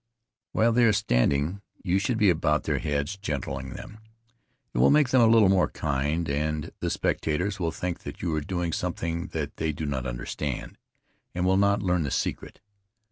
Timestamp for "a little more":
5.21-5.69